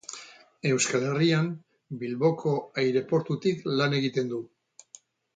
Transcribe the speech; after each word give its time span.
Euskal 0.67 1.03
Herrian 1.09 1.49
Bilboko 2.03 2.53
aireportutik 2.83 3.61
lan 3.81 3.93
egiten 3.99 4.33
du. 4.33 4.41